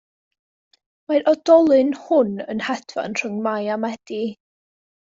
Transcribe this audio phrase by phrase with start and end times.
[1.11, 4.23] Mae'r oedolyn hwn yn hedfan rhwng Mai a Medi.